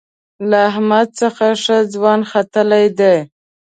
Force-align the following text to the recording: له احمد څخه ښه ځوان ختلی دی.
له 0.49 0.57
احمد 0.69 1.07
څخه 1.21 1.45
ښه 1.63 1.77
ځوان 1.93 2.19
ختلی 2.31 2.85
دی. 2.99 3.17